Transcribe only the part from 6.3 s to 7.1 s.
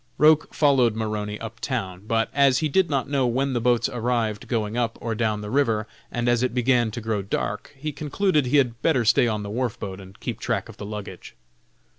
it began to